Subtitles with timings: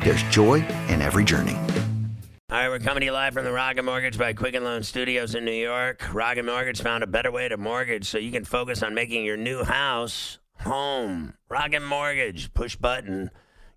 [0.00, 1.56] there's joy in every journey.
[2.50, 5.34] All right, we're coming to you live from the Rocket Mortgage by Quicken Loan Studios
[5.34, 6.08] in New York.
[6.14, 9.36] Rocket Mortgage found a better way to mortgage so you can focus on making your
[9.36, 11.34] new house home.
[11.50, 13.30] Rocket Mortgage, push button,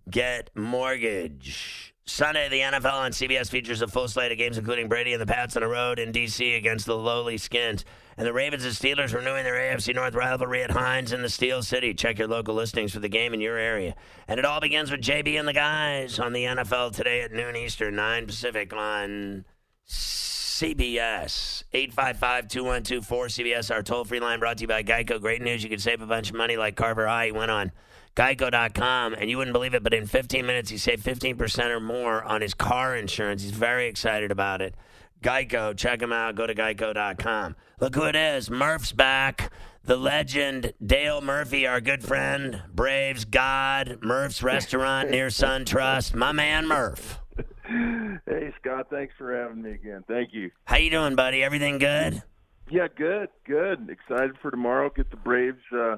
[0.10, 1.94] get mortgage.
[2.06, 5.26] Sunday, the NFL on CBS features a full slate of games, including Brady and the
[5.26, 6.56] Pats on the road in D.C.
[6.56, 7.84] against the lowly Skins.
[8.22, 11.64] And the Ravens and Steelers renewing their AFC North rivalry at Heinz in the Steel
[11.64, 11.96] City.
[11.96, 13.96] Check your local listings for the game in your area.
[14.28, 17.56] And it all begins with JB and the guys on the NFL today at noon
[17.56, 19.44] Eastern, 9 Pacific on
[19.90, 21.64] CBS.
[21.74, 25.20] 855 212 4CBS, our toll free line brought to you by Geico.
[25.20, 25.64] Great news.
[25.64, 27.32] You can save a bunch of money like Carver High.
[27.32, 27.72] went on
[28.16, 32.24] geico.com, and you wouldn't believe it, but in 15 minutes, he saved 15% or more
[32.24, 33.42] on his car insurance.
[33.42, 34.76] He's very excited about it.
[35.24, 36.36] Geico, check him out.
[36.36, 37.56] Go to geico.com.
[37.82, 38.52] Look who it is.
[38.52, 39.52] Murph's back.
[39.84, 46.14] The legend, Dale Murphy, our good friend, Braves God, Murph's restaurant near SunTrust.
[46.14, 47.20] My man, Murph.
[47.66, 48.86] Hey, Scott.
[48.92, 50.04] Thanks for having me again.
[50.08, 50.52] Thank you.
[50.66, 51.44] How you doing, buddy?
[51.44, 52.22] Everything good?
[52.70, 53.90] Yeah, good, good.
[53.90, 54.92] Excited for tomorrow.
[54.96, 55.98] Get the Braves uh,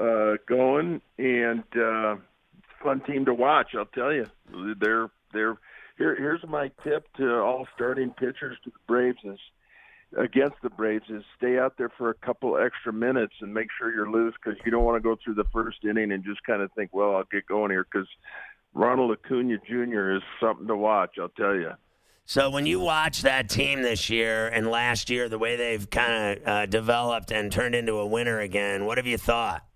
[0.00, 2.14] uh, going, and uh,
[2.80, 3.74] fun team to watch.
[3.76, 4.26] I'll tell you,
[4.80, 5.56] they're they're
[5.98, 6.14] here.
[6.14, 9.40] Here's my tip to all starting pitchers to the Braves is
[10.16, 13.94] against the Braves is stay out there for a couple extra minutes and make sure
[13.94, 16.62] you're loose because you don't want to go through the first inning and just kind
[16.62, 18.08] of think, well, I'll get going here because
[18.74, 20.16] Ronald Acuna Jr.
[20.16, 21.16] is something to watch.
[21.20, 21.72] I'll tell you.
[22.24, 26.38] So when you watch that team this year and last year, the way they've kind
[26.38, 29.66] of uh, developed and turned into a winner again, what have you thought?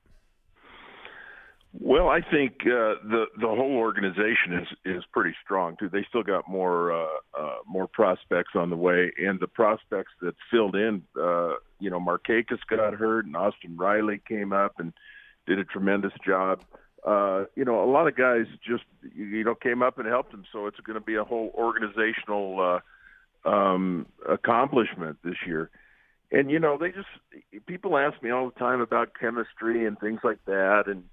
[1.78, 5.88] Well, I think uh, the the whole organization is is pretty strong too.
[5.90, 10.34] They still got more uh, uh, more prospects on the way, and the prospects that
[10.50, 14.92] filled in, uh, you know, Markakis got hurt, and Austin Riley came up and
[15.46, 16.62] did a tremendous job.
[17.06, 20.44] Uh, you know, a lot of guys just you know came up and helped them,
[20.52, 22.80] so it's going to be a whole organizational
[23.44, 25.70] uh, um, accomplishment this year.
[26.32, 30.20] And you know, they just people ask me all the time about chemistry and things
[30.24, 31.04] like that, and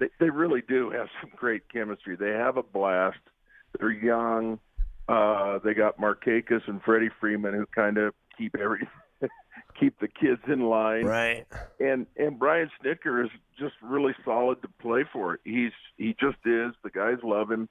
[0.00, 2.16] they, they really do have some great chemistry.
[2.16, 3.18] They have a blast.
[3.78, 4.58] They're young.
[5.08, 8.88] Uh, they got Markakis and Freddie Freeman who kind of keep every
[9.78, 11.04] keep the kids in line.
[11.04, 11.46] Right.
[11.78, 15.38] And and Brian Snitker is just really solid to play for.
[15.44, 16.72] He's he just is.
[16.82, 17.68] The guys love him.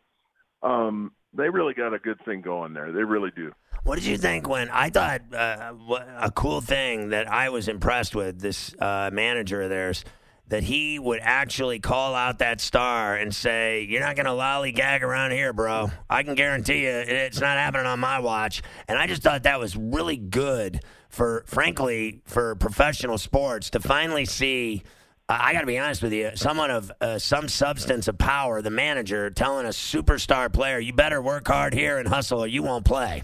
[0.64, 2.92] Um, they really got a good thing going there.
[2.92, 3.54] They really do.
[3.84, 5.74] What did you think when I thought uh,
[6.18, 10.04] a cool thing that I was impressed with this uh, manager of theirs?
[10.50, 15.02] That he would actually call out that star and say, You're not going to lollygag
[15.02, 15.92] around here, bro.
[16.10, 18.62] I can guarantee you it's not happening on my watch.
[18.88, 24.26] And I just thought that was really good for, frankly, for professional sports to finally
[24.26, 24.84] see.
[25.32, 26.32] I got to be honest with you.
[26.34, 31.22] Someone of uh, some substance of power, the manager, telling a superstar player, "You better
[31.22, 33.22] work hard here and hustle, or you won't play."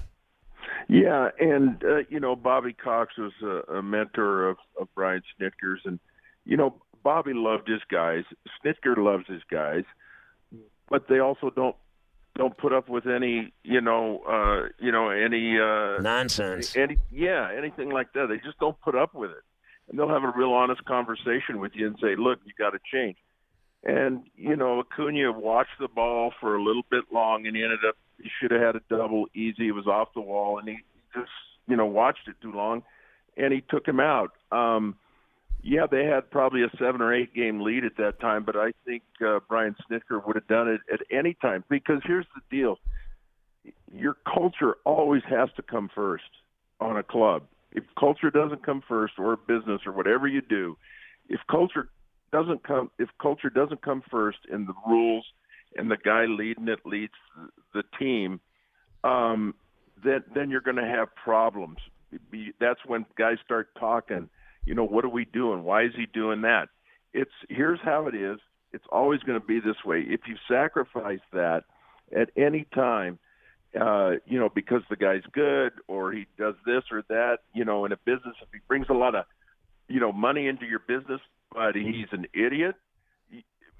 [0.87, 5.81] Yeah, and uh, you know, Bobby Cox was a, a mentor of, of Brian Snitker's,
[5.85, 5.99] and
[6.45, 8.23] you know, Bobby loved his guys.
[8.57, 9.83] Snitker loves his guys,
[10.89, 11.75] but they also don't
[12.35, 16.75] don't put up with any you know uh you know any uh nonsense.
[16.75, 18.25] any yeah anything like that.
[18.27, 19.43] They just don't put up with it.
[19.87, 22.79] And they'll have a real honest conversation with you and say look you got to
[22.91, 23.17] change.
[23.83, 27.85] And you know Acuna watched the ball for a little bit long and he ended
[27.87, 29.67] up he should have had a double easy.
[29.67, 30.77] It was off the wall and he
[31.13, 31.29] just
[31.67, 32.81] you know watched it too long
[33.37, 34.31] and he took him out.
[34.51, 34.95] Um
[35.67, 38.71] yeah, they had probably a seven or eight game lead at that time, but I
[38.85, 42.77] think uh, Brian Snitker would have done it at any time because here's the deal:
[43.91, 46.23] your culture always has to come first
[46.79, 47.43] on a club.
[47.71, 50.77] If culture doesn't come first, or business, or whatever you do,
[51.29, 51.89] if culture
[52.31, 55.25] doesn't come, if culture doesn't come first in the rules,
[55.75, 57.13] and the guy leading it leads
[57.73, 58.39] the team,
[59.03, 59.55] um,
[60.03, 61.79] then then you're going to have problems.
[62.59, 64.29] That's when guys start talking.
[64.65, 65.63] You know, what are we doing?
[65.63, 66.69] Why is he doing that?
[67.13, 68.39] It's here's how it is.
[68.73, 70.03] It's always going to be this way.
[70.05, 71.63] If you sacrifice that
[72.15, 73.19] at any time,
[73.79, 77.85] uh, you know, because the guy's good or he does this or that, you know,
[77.85, 79.25] in a business, if he brings a lot of,
[79.87, 81.21] you know, money into your business,
[81.53, 82.75] but he's an idiot,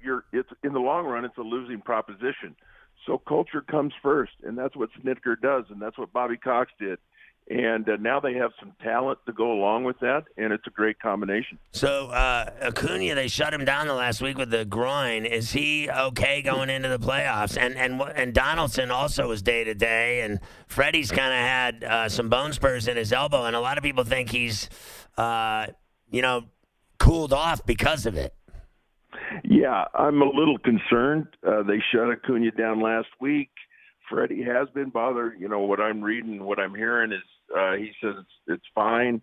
[0.02, 2.56] you're it's in the long run, it's a losing proposition.
[3.06, 6.98] So culture comes first, and that's what Snitker does, and that's what Bobby Cox did.
[7.48, 10.70] And uh, now they have some talent to go along with that, and it's a
[10.70, 11.58] great combination.
[11.70, 15.24] So uh, Acuna, they shut him down the last week with the groin.
[15.24, 17.56] Is he okay going into the playoffs?
[17.56, 22.08] And and and Donaldson also was day to day, and Freddie's kind of had uh,
[22.08, 24.68] some bone spurs in his elbow, and a lot of people think he's,
[25.16, 25.68] uh,
[26.10, 26.46] you know,
[26.98, 28.34] cooled off because of it.
[29.44, 31.28] Yeah, I'm a little concerned.
[31.46, 33.50] Uh, they shut Acuna down last week.
[34.10, 35.38] Freddie has been bothered.
[35.38, 37.22] You know what I'm reading, what I'm hearing is
[37.56, 39.22] uh, he says it's, it's fine.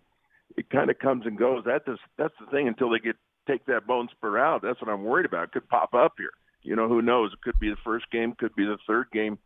[0.56, 1.62] It kind of comes and goes.
[1.64, 1.84] That's
[2.18, 3.16] that's the thing until they get
[3.46, 4.62] take that bone spur out.
[4.62, 5.44] That's what I'm worried about.
[5.44, 6.32] It could pop up here.
[6.62, 7.32] You know who knows?
[7.32, 9.38] It could be the first game, could be the third game.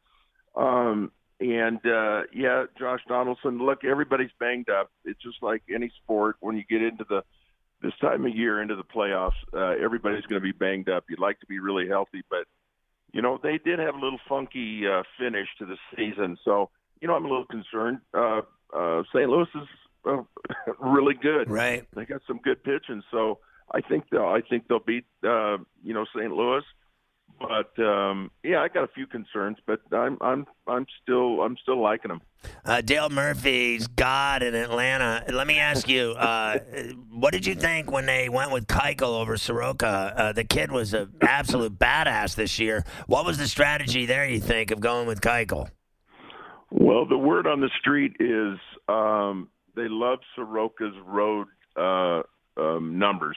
[0.55, 3.59] Um, and uh, yeah, Josh Donaldson.
[3.59, 4.91] Look, everybody's banged up.
[5.05, 7.23] It's just like any sport when you get into the
[7.81, 11.05] this time of year into the playoffs, uh, everybody's going to be banged up.
[11.09, 12.45] You'd like to be really healthy, but
[13.13, 16.37] you know they did have a little funky uh, finish to the season.
[16.45, 16.71] So
[17.01, 18.01] you know I'm a little concerned.
[18.13, 18.43] Uh,
[18.75, 19.29] uh, St.
[19.29, 19.69] Louis is
[20.05, 20.23] uh,
[20.81, 21.51] really good.
[21.51, 21.87] Right.
[21.95, 23.39] They got some good pitching, so
[23.73, 26.33] I think they'll I think they'll beat uh, you know St.
[26.33, 26.63] Louis.
[27.41, 31.81] But um, yeah, I got a few concerns, but I'm I'm I'm still I'm still
[31.81, 32.21] liking them.
[32.65, 35.25] Uh, Dale Murphy's God in Atlanta.
[35.33, 36.59] Let me ask you, uh,
[37.11, 40.15] what did you think when they went with Keuchel over Soroka?
[40.17, 42.85] Uh, the kid was an absolute badass this year.
[43.07, 44.27] What was the strategy there?
[44.27, 45.69] You think of going with Keuchel?
[46.71, 52.23] Well, the word on the street is um, they love Soroka's road uh,
[52.61, 53.37] um, numbers.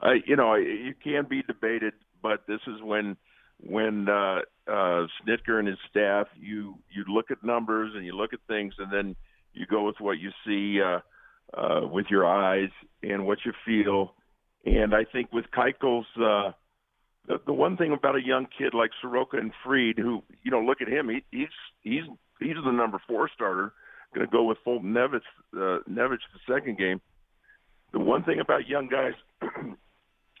[0.00, 1.92] I, you know, you can be debated
[2.24, 3.16] but this is when
[3.60, 8.32] when uh, uh, Snitker and his staff you you look at numbers and you look
[8.32, 9.14] at things and then
[9.52, 11.00] you go with what you see uh,
[11.56, 12.70] uh, with your eyes
[13.02, 14.14] and what you feel.
[14.64, 16.52] And I think with Keuchel's uh,
[17.28, 20.60] the, the one thing about a young kid like Soroka and Fried, who you know,
[20.60, 21.48] look at him, he, he's
[21.82, 22.04] he's
[22.40, 23.72] he's the number four starter.
[24.14, 25.20] Going to go with Foltynewicz,
[25.54, 27.00] uh, Nevich the second game.
[27.92, 29.14] The one thing about young guys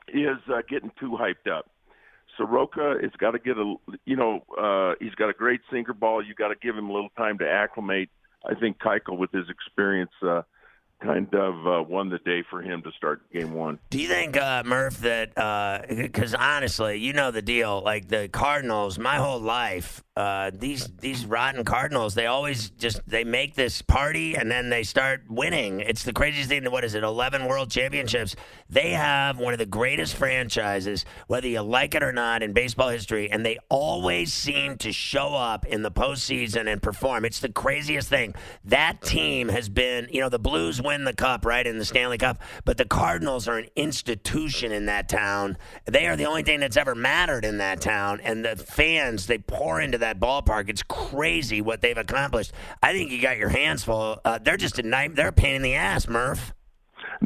[0.08, 1.70] is uh, getting too hyped up.
[2.36, 3.74] Soroka has got to get a,
[4.04, 6.24] you know, uh, he's got a great sinker ball.
[6.24, 8.10] You got to give him a little time to acclimate.
[8.44, 10.42] I think Keuchel, with his experience, uh,
[11.02, 13.78] kind of uh, won the day for him to start game one.
[13.90, 15.34] Do you think, uh, Murph, that
[15.88, 17.82] because uh, honestly, you know the deal.
[17.84, 23.24] Like the Cardinals, my whole life, uh, these these rotten Cardinals, they always just they
[23.24, 25.80] make this party and then they start winning.
[25.80, 26.64] It's the craziest thing.
[26.70, 27.02] What is it?
[27.02, 28.36] Eleven World Championships.
[28.70, 32.88] They have one of the greatest franchises, whether you like it or not, in baseball
[32.88, 37.24] history, and they always seem to show up in the postseason and perform.
[37.24, 38.34] It's the craziest thing.
[38.64, 42.18] That team has been, you know, the Blues win the cup, right, in the Stanley
[42.18, 45.56] Cup, but the Cardinals are an institution in that town.
[45.86, 49.38] They are the only thing that's ever mattered in that town, and the fans they
[49.38, 50.68] pour into that ballpark.
[50.68, 52.52] It's crazy what they've accomplished.
[52.82, 54.20] I think you got your hands full.
[54.24, 55.16] Uh, they're just a night.
[55.16, 56.52] They're a pain in the ass, Murph.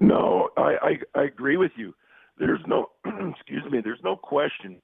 [0.01, 0.77] No, I,
[1.15, 1.95] I I agree with you.
[2.39, 3.81] There's no excuse me.
[3.83, 4.81] There's no question.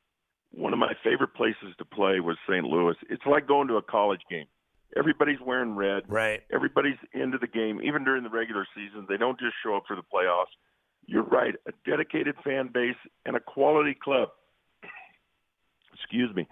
[0.52, 2.64] One of my favorite places to play was St.
[2.64, 2.95] Louis.
[3.11, 4.47] It's like going to a college game.
[4.97, 6.05] Everybody's wearing red.
[6.09, 6.43] Right.
[6.53, 9.07] Everybody's into the game, even during the regular season.
[9.09, 10.53] They don't just show up for the playoffs.
[11.07, 11.55] You're right.
[11.67, 12.97] A dedicated fan base
[13.27, 14.29] and a quality club.
[15.95, 16.47] Excuse me.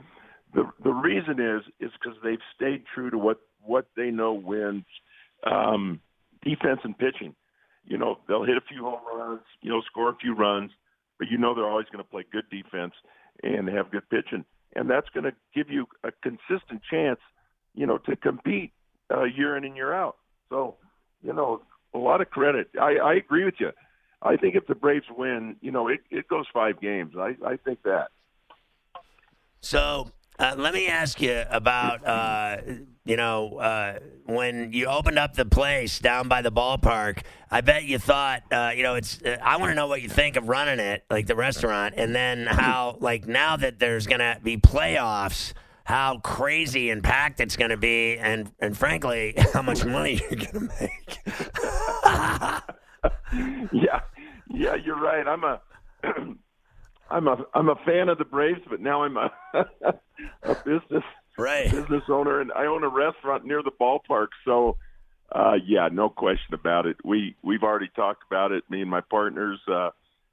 [0.55, 4.85] The the reason is is because they've stayed true to what what they know wins
[5.45, 6.01] um,
[6.45, 7.35] defense and pitching.
[7.85, 10.71] You know they'll hit a few home runs, you know score a few runs,
[11.19, 12.95] but you know they're always going to play good defense
[13.43, 14.45] and have good pitching,
[14.77, 17.19] and that's going to give you a consistent chance,
[17.75, 18.73] you know, to compete
[19.11, 20.17] uh, year in and year out.
[20.49, 20.76] So
[21.23, 21.62] you know
[21.95, 22.69] a lot of credit.
[22.81, 23.71] I, I agree with you.
[24.23, 27.14] I think if the Braves win, you know, it, it goes five games.
[27.19, 28.09] I, I think that.
[29.61, 32.57] So uh, let me ask you about, uh,
[33.05, 37.23] you know, uh, when you opened up the place down by the ballpark.
[37.50, 39.21] I bet you thought, uh, you know, it's.
[39.23, 42.14] Uh, I want to know what you think of running it, like the restaurant, and
[42.14, 45.52] then how, like, now that there's gonna be playoffs,
[45.85, 50.69] how crazy and packed it's gonna be, and and frankly, how much money you're gonna
[50.81, 51.19] make.
[53.73, 54.01] yeah,
[54.51, 55.27] yeah, you're right.
[55.27, 55.61] I'm a.
[57.11, 61.05] I'm a I'm a fan of the Braves, but now I'm a, a business
[61.37, 61.71] right.
[61.71, 64.29] business owner, and I own a restaurant near the ballpark.
[64.47, 64.79] So,
[65.31, 66.97] uh, yeah, no question about it.
[67.05, 68.65] We we've already talked about it.
[68.71, 69.61] Me and my partners.
[69.71, 69.91] Uh,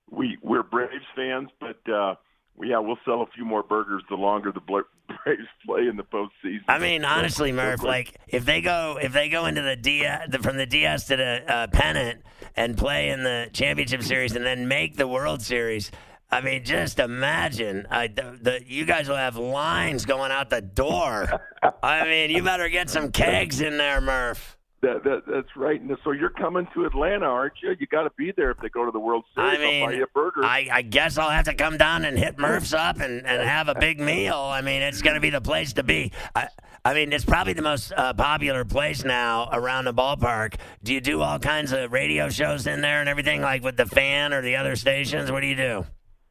[0.09, 2.15] we we're Braves fans, but uh,
[2.61, 4.59] yeah, we'll sell a few more burgers the longer the
[5.25, 6.63] Braves play in the postseason.
[6.67, 10.39] I mean, honestly, Murph, like if they go if they go into the D the,
[10.39, 12.21] from the DS to the uh, pennant
[12.55, 15.91] and play in the championship series and then make the World Series.
[16.31, 20.61] I mean, just imagine uh, the, the, you guys will have lines going out the
[20.61, 21.41] door.
[21.81, 24.58] I mean, you better get some kegs in there, Murph.
[24.81, 25.81] That, that, that's right.
[25.81, 27.75] And so you're coming to Atlanta, aren't you?
[27.77, 29.57] You got to be there if they go to the World Series.
[29.59, 30.45] I mean, I'll buy you a burger.
[30.45, 33.67] I, I guess I'll have to come down and hit Murph's up and, and have
[33.67, 34.37] a big meal.
[34.37, 36.13] I mean, it's going to be the place to be.
[36.33, 36.47] I,
[36.85, 40.55] I mean, it's probably the most uh, popular place now around the ballpark.
[40.81, 43.85] Do you do all kinds of radio shows in there and everything, like with the
[43.85, 45.29] fan or the other stations?
[45.29, 45.85] What do you do?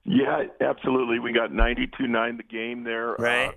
[0.05, 1.19] Yeah, absolutely.
[1.19, 3.15] We got 92.9 the game there.
[3.19, 3.49] Right.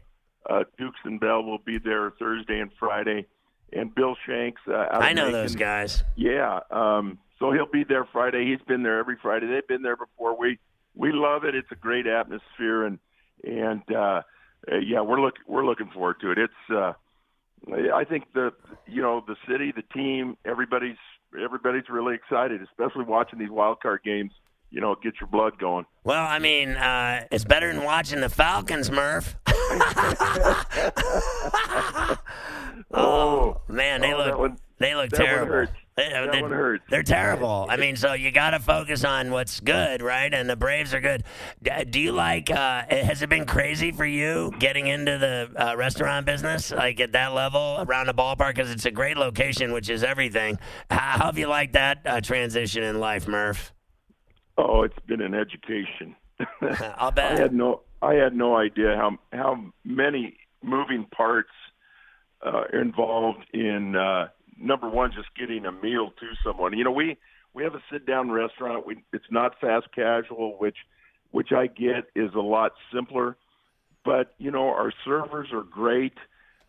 [0.50, 3.28] Uh, uh, Dukes and Bell will be there Thursday and Friday
[3.74, 4.62] and Bill Shanks.
[4.68, 5.32] Uh, I know Macon.
[5.34, 6.04] those guys.
[6.16, 8.46] Yeah, um, so he'll be there Friday.
[8.46, 9.48] He's been there every Friday.
[9.48, 10.38] They've been there before.
[10.38, 10.60] We
[10.96, 11.56] we love it.
[11.56, 13.00] It's a great atmosphere, and
[13.44, 14.22] and uh,
[14.72, 16.38] uh, yeah, we're look we're looking forward to it.
[16.38, 16.94] It's uh,
[17.94, 18.52] I think the
[18.88, 20.98] you know the city, the team, everybody's
[21.42, 24.32] everybody's really excited, especially watching these wild card games.
[24.70, 25.86] You know, get your blood going.
[26.06, 29.36] Well, I mean, uh, it's better than watching the Falcons, Murph.
[32.94, 35.52] oh, man, they Oh, look that one- they look that one terrible.
[35.54, 35.72] hurts.
[35.96, 36.84] They, That they, one hurts.
[36.90, 37.68] They're terrible.
[37.70, 40.34] I mean, so you got to focus on what's good, right?
[40.34, 41.24] And the Braves are good.
[41.92, 42.50] Do you like?
[42.50, 47.12] Uh, has it been crazy for you getting into the uh, restaurant business, like at
[47.12, 48.56] that level around the ballpark?
[48.56, 50.58] Because it's a great location, which is everything.
[50.90, 53.74] How, how have you liked that uh, transition in life, Murph?
[54.58, 56.16] Oh, it's been an education.
[56.98, 57.38] I'll bet.
[57.38, 61.50] I had no I had no idea how how many moving parts
[62.46, 64.28] uh, are involved in uh,
[64.60, 66.78] number one, just getting a meal to someone.
[66.78, 67.18] You know, we
[67.54, 68.86] we have a sit down restaurant.
[68.86, 70.78] We it's not fast casual, which
[71.32, 73.38] which I get is a lot simpler.
[74.04, 76.14] But you know, our servers are great.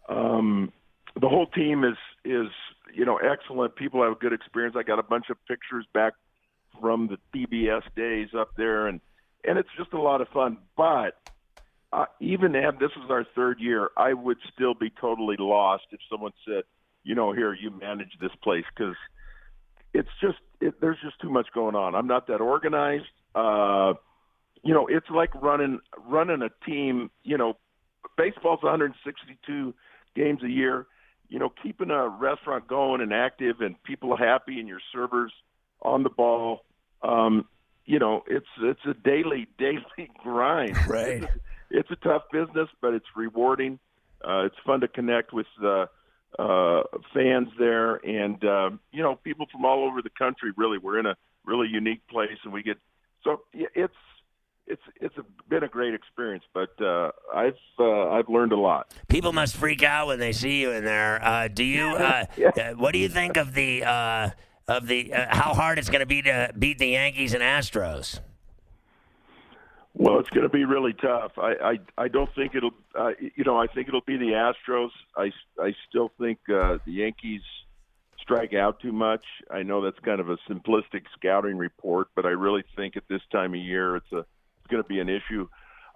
[0.09, 0.73] Um,
[1.21, 2.49] the whole team is is
[2.95, 3.77] you know excellent.
[3.77, 4.77] People have a good experience.
[4.79, 6.15] I got a bunch of pictures back
[6.81, 9.01] from the TBS days up there, and
[9.45, 10.59] and it's just a lot of fun.
[10.77, 11.19] But
[11.93, 16.01] uh, even if this is our third year, I would still be totally lost if
[16.11, 16.65] someone said,
[17.05, 18.95] you know, here you manage this place because
[19.93, 21.95] it's just it, there's just too much going on.
[21.95, 23.05] I'm not that organized.
[23.35, 23.95] Uh,
[24.63, 27.11] you know, it's like running running a team.
[27.25, 27.59] You know,
[28.17, 29.75] baseball's 162
[30.15, 30.87] games a year.
[31.29, 35.33] You know, keeping a restaurant going and active and people happy and your servers
[35.81, 36.65] on the ball.
[37.03, 37.47] Um,
[37.85, 40.77] you know, it's it's a daily daily grind.
[40.89, 41.23] Right.
[41.75, 43.79] It's a tough business, but it's rewarding.
[44.23, 45.87] Uh, it's fun to connect with uh,
[46.39, 46.83] uh,
[47.15, 50.53] fans there, and uh, you know, people from all over the country.
[50.57, 52.77] Really, we're in a really unique place, and we get
[53.25, 53.95] so yeah, it's
[54.67, 56.45] it's it's a, been a great experience.
[56.53, 58.93] But uh, I've uh, I've learned a lot.
[59.09, 61.25] People must freak out when they see you in there.
[61.25, 61.85] Uh, do you?
[61.97, 62.49] Uh, Yeah.
[62.49, 64.31] uh, What do you think of the uh,
[64.69, 68.21] of the uh, how hard it's going to be to beat the Yankees and Astros?
[69.95, 71.33] Well, it's going to be really tough.
[71.37, 72.75] I I, I don't think it'll.
[72.95, 74.91] Uh, you know, I think it'll be the Astros.
[75.17, 77.43] I I still think uh, the Yankees
[78.21, 79.25] strike out too much.
[79.51, 83.23] I know that's kind of a simplistic scouting report, but I really think at this
[83.31, 85.49] time of year it's a it's going to be an issue.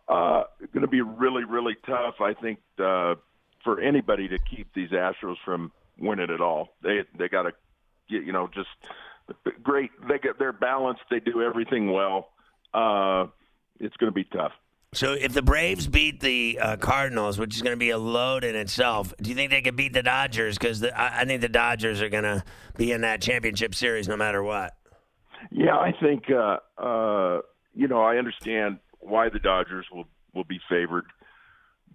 [0.09, 2.21] Uh, it's going to be really really tough.
[2.21, 3.15] I think uh,
[3.65, 6.77] for anybody to keep these Astros from winning at all.
[6.83, 7.53] They they got to
[8.09, 8.69] you know just
[9.63, 9.91] great.
[10.09, 11.03] They get they're balanced.
[11.11, 12.29] They do everything well.
[12.73, 13.27] Uh,
[13.81, 14.53] it's going to be tough.
[14.93, 18.45] So if the Braves beat the uh, Cardinals, which is going to be a load
[18.45, 20.57] in itself, do you think they could beat the Dodgers?
[20.57, 22.43] Because I, I think the Dodgers are going to
[22.77, 24.75] be in that championship series no matter what.
[25.51, 27.41] Yeah, I think uh, uh,
[27.75, 31.05] you know I understand why the Dodgers will will be favored,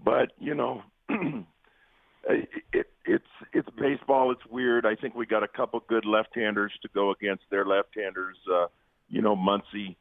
[0.03, 4.31] but you know it, it, it's it's baseball.
[4.31, 4.85] It's weird.
[4.85, 8.37] I think we got a couple good left-handers to go against their left-handers.
[8.51, 8.67] Uh,
[9.09, 9.95] you know, Muncy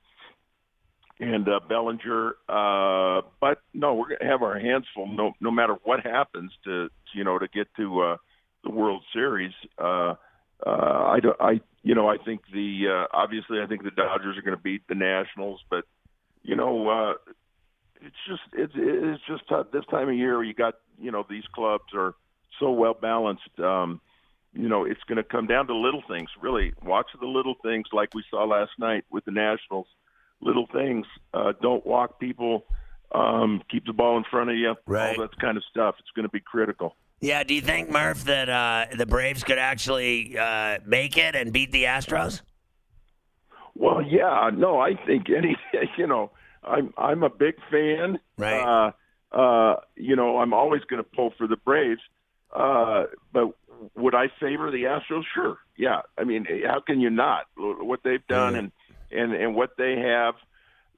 [1.19, 2.37] and uh, Bellinger.
[2.49, 5.07] Uh, but no, we're going to have our hands full.
[5.07, 8.17] No, no matter what happens to you know to get to uh,
[8.65, 9.53] the World Series.
[9.79, 10.15] Uh,
[10.67, 11.41] uh, I don't.
[11.41, 14.63] I you know I think the uh, obviously I think the Dodgers are going to
[14.63, 15.85] beat the Nationals, but
[16.43, 17.33] you know uh,
[18.01, 19.67] it's just it's it's just tough.
[19.73, 20.43] this time of year.
[20.43, 22.15] You got you know these clubs are
[22.59, 23.59] so well balanced.
[23.59, 24.01] Um,
[24.53, 26.29] you know it's going to come down to little things.
[26.41, 29.87] Really, watch the little things like we saw last night with the Nationals.
[30.41, 31.07] Little things.
[31.35, 32.65] Uh, don't walk people.
[33.13, 35.19] um, keep the ball in front of you, Right.
[35.19, 35.97] all that kind of stuff.
[35.99, 36.95] It's going to be critical.
[37.21, 41.53] Yeah, do you think Murph that uh, the Braves could actually uh, make it and
[41.53, 42.41] beat the Astros?
[43.75, 45.57] Well, yeah, no, I think any,
[45.99, 46.31] you know,
[46.65, 48.19] I'm I'm a big fan.
[48.37, 48.61] Right.
[49.33, 52.01] Uh, uh, you know, I'm always going to pull for the Braves.
[52.53, 53.53] Uh, but
[53.95, 55.23] would I favor the Astros?
[55.35, 55.59] Sure.
[55.77, 56.03] Yeah.
[56.19, 57.47] I mean, how can you not?
[57.57, 58.59] What they've done Yeah.
[58.59, 58.73] and
[59.13, 60.35] and and what they have,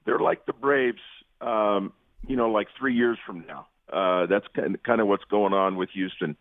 [0.05, 1.01] they're like the Braves.
[1.41, 1.93] Um,
[2.27, 3.67] you know, like three years from now.
[3.91, 6.37] Uh, that's kind of, kind of what's going on with Houston,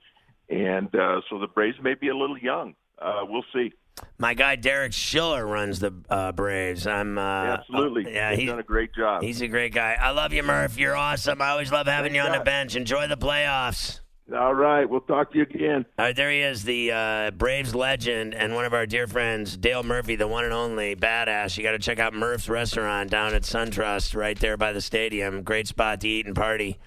[0.48, 2.74] and uh, so the Braves may be a little young.
[3.00, 3.72] Uh, we'll see.
[4.18, 6.86] My guy Derek Schiller runs the uh, Braves.
[6.86, 7.20] I'm uh,
[7.58, 8.06] Absolutely.
[8.06, 9.22] uh, yeah, They've he's done a great job.
[9.22, 9.96] he's a great guy.
[10.00, 10.78] I love you, Murph.
[10.78, 11.42] You're awesome.
[11.42, 12.76] I always love having you on the bench.
[12.76, 14.00] Enjoy the playoffs.
[14.32, 14.88] All right.
[14.88, 15.84] We'll talk to you again.
[15.98, 19.56] All right, there he is, the uh, Braves legend and one of our dear friends,
[19.56, 21.56] Dale Murphy, the one and only badass.
[21.56, 25.42] You got to check out Murph's restaurant down at SunTrust, right there by the stadium.
[25.42, 26.78] Great spot to eat and party.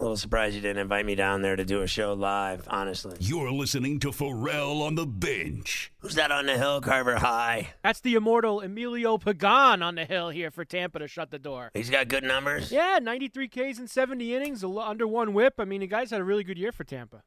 [0.00, 3.18] A little surprised you didn't invite me down there to do a show live, honestly.
[3.20, 5.92] You're listening to Ferrall on the bench.
[5.98, 7.74] Who's that on the hill, Carver High?
[7.82, 11.70] That's the immortal Emilio Pagan on the hill here for Tampa to shut the door.
[11.74, 12.72] He's got good numbers.
[12.72, 15.56] Yeah, 93 Ks in 70 innings, under one whip.
[15.58, 17.22] I mean, the guy's had a really good year for Tampa.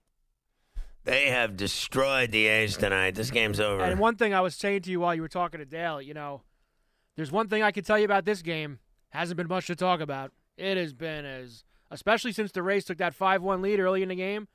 [1.04, 3.14] They have destroyed the A's tonight.
[3.14, 3.84] This game's over.
[3.84, 6.16] And one thing I was saying to you while you were talking to Dale, you
[6.16, 6.42] know,
[7.18, 8.80] there's one thing I can tell you about this game.
[9.10, 10.32] Hasn't been much to talk about.
[10.58, 14.16] It has been as, especially since the Rays took that 5-1 lead early in the
[14.16, 14.48] game.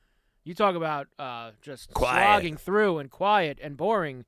[0.44, 2.24] You talk about uh, just Quiet.
[2.24, 4.24] slogging through and quiet and boring.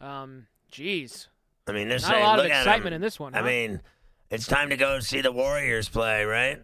[0.00, 1.28] Um, jeez,
[1.66, 3.34] I mean, there's not a lot of excitement in this one.
[3.34, 3.80] I mean,
[4.30, 6.62] it's time to go see the Warriors play, right?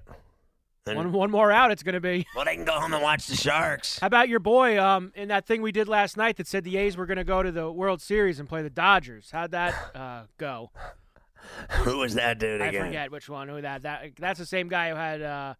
[0.86, 2.26] And, one one more out, it's going to be.
[2.36, 3.98] well, they can go home and watch the Sharks.
[4.00, 6.76] How about your boy um, in that thing we did last night that said the
[6.76, 9.30] A's were going to go to the World Series and play the Dodgers?
[9.30, 10.70] How'd that uh, go?
[11.84, 12.86] Who was that dude I again?
[12.86, 13.48] forget which one.
[13.48, 13.82] Who that?
[13.82, 15.22] That that's the same guy who had.
[15.22, 15.54] Uh,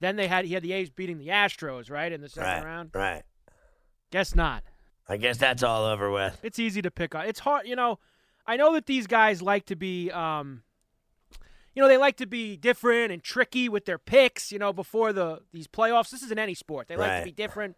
[0.00, 2.64] then they had he had the A's beating the Astros right in the second Right,
[2.64, 2.90] round.
[2.94, 3.22] right.
[4.10, 4.64] Guess not.
[5.08, 6.38] I guess that's all over with.
[6.42, 7.26] It's easy to pick on.
[7.26, 7.98] It's hard, you know.
[8.46, 10.62] I know that these guys like to be, um,
[11.74, 14.50] you know, they like to be different and tricky with their picks.
[14.50, 16.10] You know, before the these playoffs.
[16.10, 16.88] This isn't any sport.
[16.88, 17.18] They like Right.
[17.20, 17.76] to be different.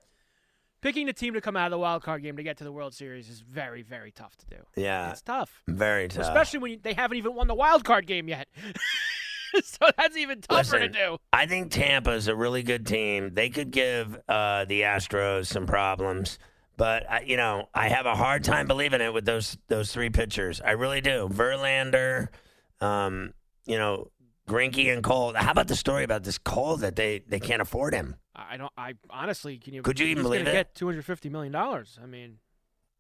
[0.81, 2.73] Picking the team to come out of the wild card game to get to the
[2.73, 4.57] World Series is very, very tough to do.
[4.75, 6.25] Yeah, It's tough, very tough.
[6.25, 8.49] especially when you, they haven't even won the wild card game yet.
[9.65, 11.19] so that's even tougher Listen, to do.
[11.33, 13.35] I think Tampa's a really good team.
[13.35, 16.39] They could give uh, the Astros some problems,
[16.77, 20.11] but I, you know, I have a hard time believing it with those those three
[20.11, 20.61] pitchers.
[20.61, 21.29] I really do.
[21.31, 22.29] Verlander,
[22.81, 23.35] um,
[23.67, 24.11] you know,
[24.49, 25.35] Greinke and Cole.
[25.35, 28.17] How about the story about this Cole that they they can't afford him?
[28.35, 28.73] I don't.
[28.77, 29.83] I honestly, can you?
[29.83, 30.53] Could you even believe it?
[30.53, 31.99] Get two hundred fifty million dollars.
[32.03, 32.39] I mean,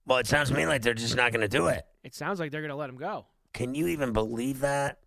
[0.06, 1.84] Well, it sounds to me like they're just not going to do it.
[2.04, 3.26] it sounds like they're going to let him go.
[3.54, 4.98] Can you even believe that?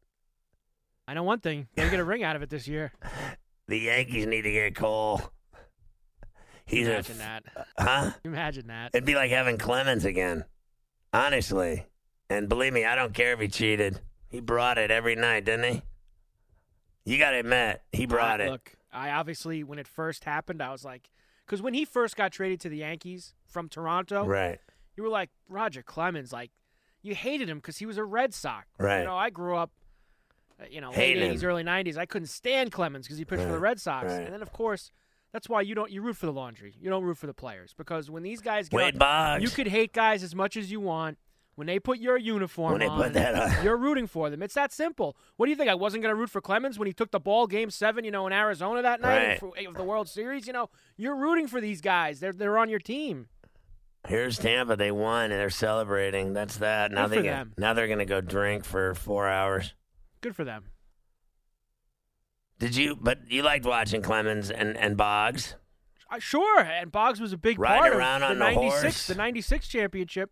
[1.08, 2.92] I know one thing: they get a ring out of it this year.
[3.68, 5.20] The Yankees need to get Cole.
[6.68, 7.44] He's Imagine a that.
[7.80, 8.12] huh?
[8.24, 8.92] Imagine that.
[8.94, 10.46] It'd be like having Clemens again.
[11.12, 11.86] Honestly.
[12.30, 14.02] And believe me, I don't care if he cheated.
[14.30, 15.82] He brought it every night, didn't he?
[17.06, 18.52] You got to admit, he brought I- it.
[18.52, 21.10] Look, I obviously when it first happened, I was like,
[21.46, 24.60] because when he first got traded to the Yankees from Toronto, Right.
[24.96, 26.52] you were like Roger Clemens, like
[27.02, 28.68] you hated him because he was a Red Sox.
[28.80, 29.00] Right.
[29.00, 29.72] You know, I grew up,
[30.60, 31.50] Uh, you know, Hating late '80s, him.
[31.50, 31.98] early '90s.
[31.98, 34.22] I couldn't stand Clemens because he pitched for the Red Sox, right.
[34.24, 34.92] and then of course.
[35.34, 36.74] That's why you don't you root for the laundry.
[36.80, 39.44] You don't root for the players because when these guys get Boggs.
[39.44, 41.18] you could hate guys as much as you want.
[41.56, 43.52] When they put your uniform When they on, put that on.
[43.66, 44.42] you're rooting for them.
[44.44, 45.16] It's that simple.
[45.38, 45.70] What do you think?
[45.70, 48.12] I wasn't going to root for Clemens when he took the ball game seven, you
[48.12, 49.66] know, in Arizona that night Right.
[49.68, 50.48] of the World Series.
[50.48, 52.20] You know, you're rooting for these guys.
[52.22, 53.28] They're they're on your team.
[54.08, 54.76] Here's Tampa.
[54.76, 56.34] They won and they're celebrating.
[56.34, 56.92] That's that.
[56.92, 57.54] Now Good they for get- them.
[57.58, 59.74] now they're going to go drink for 4 hours.
[60.26, 60.64] Good for them.
[62.58, 65.54] Did you but you liked watching Clemens and and Boggs?
[66.12, 68.82] Uh, sure, and Boggs was a big Riding part around of on the the '96
[68.82, 69.08] horse.
[69.08, 70.32] the '96 championship.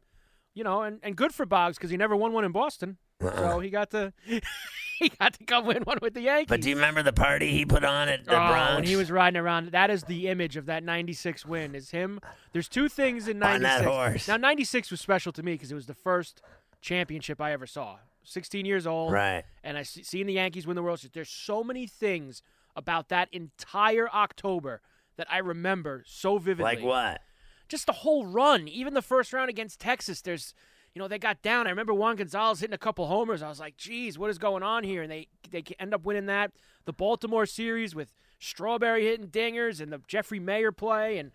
[0.55, 3.37] You know, and, and good for Boggs because he never won one in Boston, Uh-uh.
[3.51, 6.47] so he got to he got to come win one with the Yankees.
[6.49, 8.75] But do you remember the party he put on at the oh, Bronx?
[8.77, 11.75] when he was riding around, that is the image of that '96 win.
[11.75, 12.19] Is him?
[12.51, 13.61] There's two things in On '96.
[13.61, 14.27] that horse.
[14.27, 16.41] Now '96 was special to me because it was the first
[16.81, 17.97] championship I ever saw.
[18.23, 19.43] 16 years old, Right.
[19.63, 21.11] and I see, seeing the Yankees win the World Series.
[21.13, 22.41] There's so many things
[22.75, 24.81] about that entire October
[25.17, 26.75] that I remember so vividly.
[26.75, 27.21] Like what?
[27.69, 30.21] Just the whole run, even the first round against Texas.
[30.21, 30.53] There's,
[30.93, 31.65] you know, they got down.
[31.67, 33.41] I remember Juan Gonzalez hitting a couple homers.
[33.41, 35.01] I was like, geez, what is going on here?
[35.01, 36.51] And they they end up winning that.
[36.85, 41.31] The Baltimore series with Strawberry hitting dingers and the Jeffrey Maier play and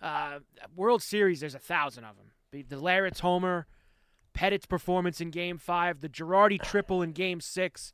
[0.00, 0.38] uh,
[0.74, 1.40] World Series.
[1.40, 2.26] There's a thousand of them.
[2.52, 3.66] The, the Leyritz's homer,
[4.36, 7.92] Pettitte's performance in Game Five, the Girardi triple in Game Six,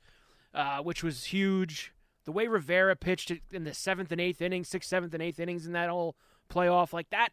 [0.53, 1.93] uh, which was huge.
[2.25, 5.41] the way Rivera pitched it in the seventh and eighth innings, sixth, seventh, and eighth
[5.41, 6.15] innings in that whole
[6.49, 7.31] playoff, like that,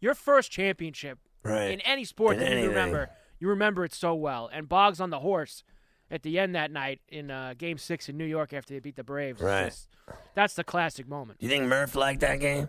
[0.00, 1.70] your first championship Right.
[1.72, 2.64] in any sport In that anything.
[2.64, 4.48] you remember, you remember it so well.
[4.52, 5.62] And Boggs on the horse
[6.10, 8.96] at the end that night in uh, Game Six in New York after they beat
[8.96, 9.40] the Braves.
[9.42, 9.66] Right.
[9.66, 9.88] just-
[10.34, 11.42] that's the classic moment.
[11.42, 12.68] You think Murph liked that game?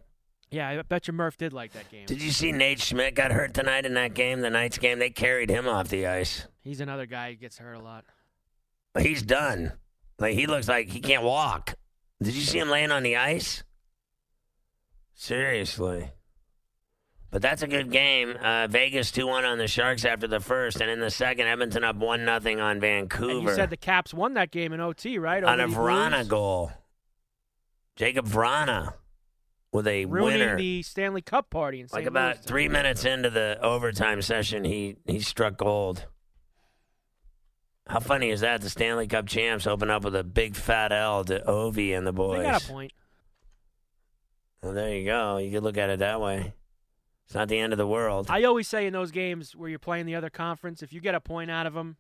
[0.52, 2.06] Yeah, I bet you Murph did like that game.
[2.06, 5.00] Did you see Nate Schmidt got hurt tonight in that game, the Knights game?
[5.00, 6.46] They carried him off the ice.
[6.62, 8.04] He's another guy who gets hurt a lot.
[9.00, 9.72] He's done.
[10.20, 11.76] Like he looks like he can't walk.
[12.22, 13.64] Did you see him laying on the ice?
[15.16, 16.12] Seriously.
[17.32, 18.36] But that's a good game.
[18.44, 21.86] Uh, Vegas two one on the Sharks after the first, and in the second, Edmonton
[21.86, 25.18] up one nothing on Vancouver And you said the Caps won that game in OT,
[25.18, 25.42] right?
[25.44, 26.28] on a Vrana Blues?
[26.28, 26.72] goal.
[27.98, 28.94] Jakub Vrana
[29.72, 30.58] with a ruining winner.
[30.58, 32.46] the Stanley Cup party in Like about Louis.
[32.46, 36.08] three minutes into the overtime session, he he struck gold.
[37.88, 38.62] How funny is that?
[38.62, 42.14] The Stanley Cup champs open up with a big fat L to Ovi and the
[42.14, 42.38] boys.
[42.40, 42.94] They got a point.
[44.62, 45.38] Well, there you go.
[45.38, 46.54] You could look at it that way.
[47.26, 48.28] It's not the end of the world.
[48.30, 51.16] I always say in those games where you're playing the other conference, if you get
[51.16, 51.98] a point out of them,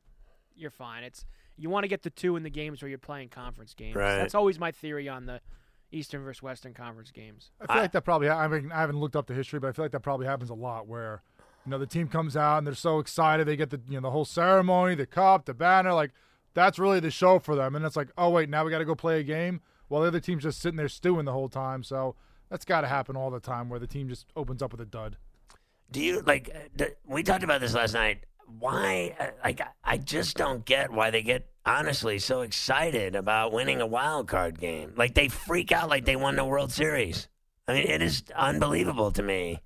[0.55, 1.03] you're fine.
[1.03, 1.25] It's
[1.57, 3.95] you want to get the two in the games where you're playing conference games.
[3.95, 4.17] Right.
[4.17, 5.41] That's always my theory on the
[5.91, 7.51] Eastern versus Western Conference games.
[7.61, 8.29] I feel I- like that probably.
[8.29, 10.49] I mean, I haven't looked up the history, but I feel like that probably happens
[10.49, 10.87] a lot.
[10.87, 11.21] Where,
[11.65, 14.01] you know, the team comes out and they're so excited, they get the you know
[14.01, 16.11] the whole ceremony, the cup, the banner, like
[16.53, 17.75] that's really the show for them.
[17.75, 20.07] And it's like, oh wait, now we got to go play a game while the
[20.07, 21.83] other team's just sitting there stewing the whole time.
[21.83, 22.15] So
[22.49, 24.85] that's got to happen all the time, where the team just opens up with a
[24.85, 25.17] dud.
[25.91, 26.49] Do you like?
[26.53, 28.25] uh, d- We talked about this last night.
[28.59, 29.15] Why?
[29.19, 33.81] uh, Like, I- I just don't get why they get honestly so excited about winning
[33.81, 34.93] a wild card game.
[34.95, 37.27] Like they freak out like they won the World Series.
[37.67, 39.59] I mean, it is unbelievable to me.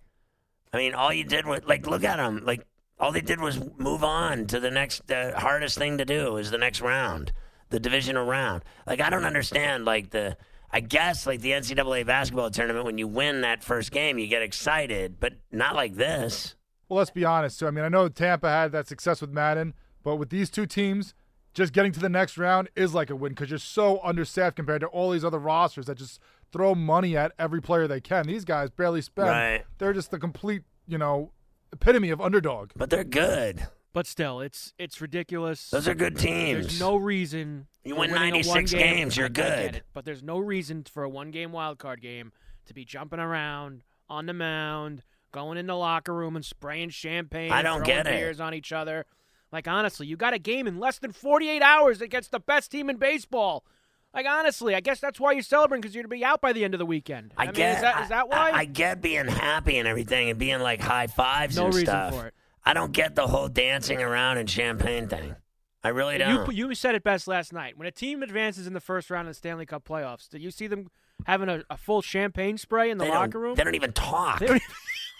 [0.74, 2.44] I mean, all you did was like look at them.
[2.46, 2.66] Like
[3.00, 6.52] all they did was move on to the next uh, hardest thing to do is
[6.52, 7.32] the next round,
[7.70, 8.64] the divisional round.
[8.86, 9.86] Like I don't understand.
[9.86, 10.38] Like the.
[10.72, 14.42] I guess like the NCAA basketball tournament, when you win that first game, you get
[14.42, 16.56] excited, but not like this.
[16.90, 17.60] Well, let's be honest.
[17.60, 17.68] Too.
[17.68, 21.14] I mean, I know Tampa had that success with Maddon, but with these two teams,
[21.56, 24.82] just getting to the next round is like a win because you're so understaffed compared
[24.82, 26.20] to all these other rosters that just
[26.52, 28.28] throw money at every player they can.
[28.28, 29.30] These guys barely spend.
[29.30, 29.64] Right.
[29.80, 31.32] They're just the complete, you know,
[31.74, 32.72] epitome of underdog.
[32.76, 33.68] But they're good.
[33.94, 35.70] But still, it's it's ridiculous.
[35.70, 36.66] Those are good teams.
[36.68, 37.68] There's no reason.
[37.86, 39.76] You win 96 one-game- games, you're good.
[39.78, 42.34] it, but there's no reason for a one-game wild card game
[42.66, 47.52] to be jumping around on the mound, going in the locker room and spraying champagne.
[47.54, 48.20] I don't throwing get it.
[48.20, 49.06] beers on each other.
[49.52, 52.90] Like honestly, you got a game in less than 48 hours against the best team
[52.90, 53.66] in baseball.
[54.14, 56.64] Like honestly, I guess that's why you're celebrating because you're gonna be out by the
[56.64, 57.34] end of the weekend.
[57.38, 58.52] I, mean, get is that, is that why?
[58.52, 61.88] I, I get being happy and everything and being like high fives no and reason
[61.88, 62.14] stuff.
[62.14, 62.34] for it.
[62.64, 65.36] I don't get the whole dancing around and champagne thing.
[65.84, 66.52] I really don't.
[66.52, 67.78] You, you said it best last night.
[67.78, 70.50] When a team advances in the first round of the Stanley Cup playoffs, do you
[70.50, 70.90] see them
[71.28, 73.54] having a, a full champagne spray in the they locker room?
[73.54, 74.40] They don't even talk.
[74.40, 74.68] They don't even,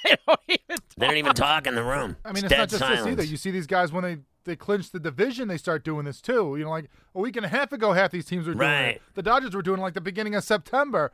[0.10, 2.16] they don't even They don't even talk in the room.
[2.24, 3.02] I mean, it's it's, dead not just silence.
[3.04, 3.24] this either.
[3.24, 6.56] You see these guys when they they clinch the division, they start doing this too.
[6.58, 8.86] You know, like a week and a half ago, half these teams were doing Right.
[8.98, 9.02] it.
[9.16, 11.12] The Dodgers were doing it like the beginning of September.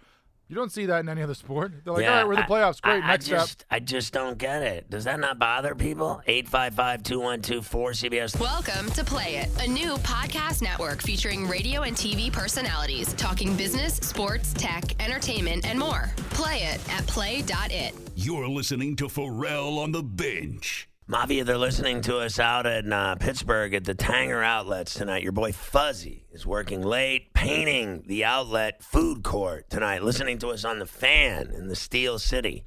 [0.51, 1.71] You don't see that in any other sport.
[1.85, 2.81] They're like, Yeah, all right, we're in the playoffs.
[2.81, 3.67] Great, I, next I just, step.
[3.71, 4.89] I just don't get it.
[4.89, 6.21] Does that not bother people?
[6.27, 8.37] 855-212-4CBS.
[8.37, 13.95] Welcome to Play It, a new podcast network featuring radio and TV personalities talking business,
[13.95, 16.11] sports, tech, entertainment, and more.
[16.31, 17.93] Play it at play.it.
[18.17, 20.89] You're listening to Ferrall on the bench.
[21.11, 25.23] Mafia, they're listening to us out in uh, Pittsburgh at the Tanger Outlets tonight.
[25.23, 30.63] Your boy Fuzzy is working late, painting the outlet food court tonight, listening to us
[30.63, 32.63] on the fan in the Steel City.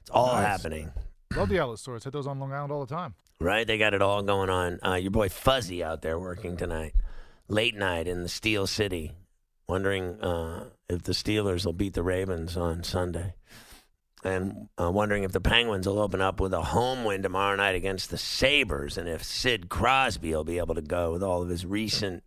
[0.00, 0.46] It's all Nice.
[0.46, 0.92] happening,
[1.34, 2.04] Love the outlet stores.
[2.04, 3.14] Hit those on Long Island all the time.
[3.40, 3.66] right?
[3.66, 4.78] They got it all going on.
[4.86, 6.94] Uh, your boy Fuzzy out there working tonight,
[7.48, 9.10] late night in the Steel City,
[9.68, 13.34] wondering uh, if the Steelers will beat the Ravens on Sunday.
[14.26, 17.76] And uh, wondering if the Penguins will open up with a home win tomorrow night
[17.76, 21.48] against the Sabres, and if Sid Crosby will be able to go with all of
[21.48, 22.24] his recent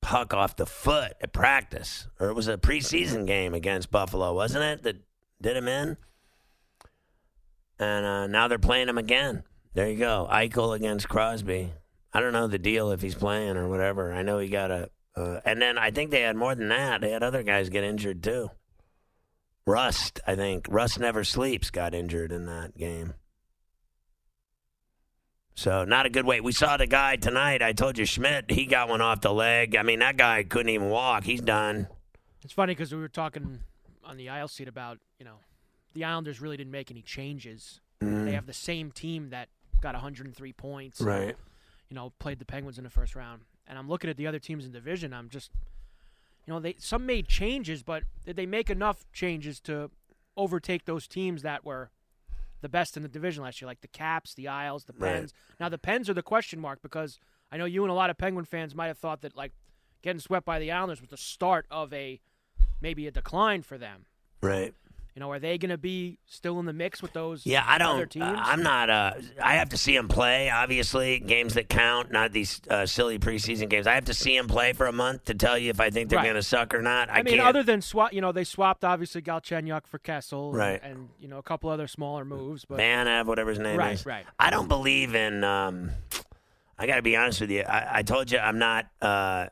[0.00, 4.62] puck off the foot at practice, or it was a preseason game against Buffalo, wasn't
[4.62, 4.82] it?
[4.84, 5.02] That
[5.40, 5.96] did him in,
[7.80, 9.42] and uh, now they're playing him again.
[9.74, 11.72] There you go, Eichel against Crosby.
[12.12, 14.12] I don't know the deal if he's playing or whatever.
[14.12, 17.00] I know he got a, uh, and then I think they had more than that.
[17.00, 18.50] They had other guys get injured too.
[19.66, 20.66] Rust, I think.
[20.68, 23.14] Rust never sleeps got injured in that game.
[25.54, 26.40] So not a good way.
[26.40, 27.62] We saw the guy tonight.
[27.62, 29.76] I told you Schmidt, he got one off the leg.
[29.76, 31.24] I mean, that guy couldn't even walk.
[31.24, 31.88] He's done.
[32.42, 33.60] It's funny because we were talking
[34.04, 35.36] on the aisle seat about you know
[35.94, 37.80] the Islanders really didn't make any changes.
[38.02, 38.24] Mm-hmm.
[38.24, 39.48] They have the same team that
[39.80, 41.00] got 103 points.
[41.00, 41.36] Right.
[41.88, 44.38] You know, played the Penguins in the first round, and I'm looking at the other
[44.38, 45.12] teams in the division.
[45.12, 45.50] I'm just
[46.46, 49.90] you know, they some made changes, but did they make enough changes to
[50.36, 51.90] overtake those teams that were
[52.60, 55.14] the best in the division last year, like the Caps, the Isles, the Right.
[55.14, 55.34] Pens?
[55.60, 57.18] Now the Pens are the question mark because
[57.50, 59.52] I know you and a lot of Penguin fans might have thought that like
[60.02, 62.20] getting swept by the Islanders was the start of a
[62.80, 64.06] maybe a decline for them.
[64.40, 64.74] Right.
[65.14, 67.44] You know, are they going to be still in the mix with those?
[67.44, 68.10] Yeah, I don't.
[68.10, 68.24] teams?
[68.24, 68.88] uh, I'm not.
[68.88, 70.48] Uh, I have to see him play.
[70.48, 73.86] Obviously, games that count, not these uh, silly preseason games.
[73.86, 76.08] I have to see him play for a month to tell you if I think
[76.08, 76.24] they're Right.
[76.24, 77.10] going to suck or not.
[77.10, 77.46] I, I, mean, can't.
[77.46, 80.80] other than swap, you know, they swapped obviously Galchenyuk for Kessel, Right.
[80.82, 84.06] and, you know a couple other smaller moves, but Tanev, whatever his name Right, is.
[84.06, 84.24] right.
[84.38, 85.44] I don't believe in.
[85.44, 85.90] Um,
[86.78, 87.62] I got to be honest with you.
[87.62, 88.86] I, I told you I'm not.
[89.02, 89.48] Uh,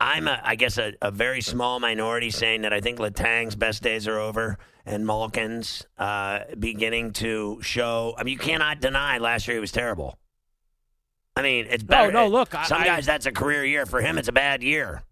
[0.00, 3.82] I'm, a, I guess, a, a very small minority saying that I think Letang's best
[3.82, 8.14] days are over and Malkin's uh, beginning to show.
[8.18, 10.18] I mean, you cannot deny last year he was terrible.
[11.34, 12.08] I mean, it's better.
[12.08, 13.86] Oh, no, look, I- some I- guys that's a career year.
[13.86, 15.02] For him, it's a bad year.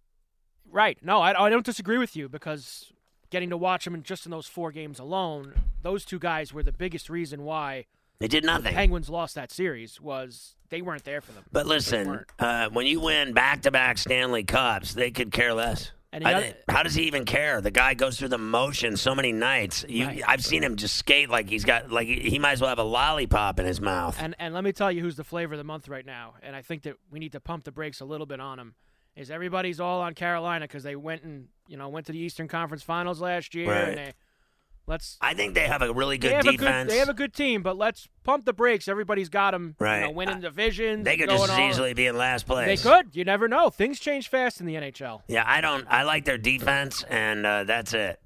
[0.71, 0.99] right.
[1.03, 2.93] No, I, I don't disagree with you because
[3.31, 6.63] getting to watch him in just in those four games alone, those two guys were
[6.63, 7.87] the biggest reason why
[8.21, 8.75] They did the nothing.
[8.75, 11.45] Penguins lost that series was they weren't there for them.
[11.53, 15.93] But listen, uh, when you win back-to-back Stanley Cups, they could care less.
[16.13, 17.61] And the I other- how does he even care?
[17.61, 19.85] The guy goes through the motion so many nights.
[19.89, 20.23] You, Right.
[20.27, 22.79] I've seen him just skate like he's got like he, he might as well have
[22.81, 24.17] a lollipop in his mouth.
[24.21, 26.35] And and let me tell you who's the flavor of the month right now.
[26.43, 28.75] And I think that we need to pump the brakes a little bit on him.
[29.17, 32.47] Is everybody's all on Carolina because they went and you know went to the Eastern
[32.49, 33.89] Conference Finals last year Right.
[33.89, 34.13] and they
[34.87, 36.89] let's I think they have a really good they defense.
[36.89, 38.89] good they have a good team, but let's pump the brakes.
[38.89, 40.01] Everybody's got them, Right.
[40.01, 41.05] You know, winning divisions.
[41.05, 42.83] They could just as easily be in last place.
[42.83, 43.15] They could.
[43.17, 43.71] You never know.
[43.71, 45.23] Things change fast in the NHL.
[45.29, 45.87] Yeah, I don't.
[45.89, 48.21] I like their defense, and uh, that's it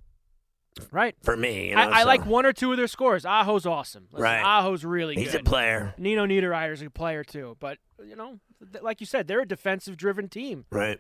[0.93, 1.15] Right.
[1.23, 1.71] for me.
[1.71, 3.25] You know, I, I so- like one or two of their scores.
[3.25, 4.07] Aho's awesome.
[4.13, 4.43] Listen, Right.
[4.43, 5.41] Aho's really He's good.
[5.41, 8.39] a player, Nino Niederreiter's a player too, but you know,
[8.73, 10.65] th- like you said, they're a defensive-driven team.
[10.71, 10.99] right?